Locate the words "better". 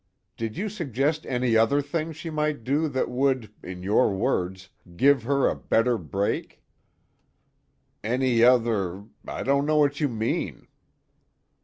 5.55-5.95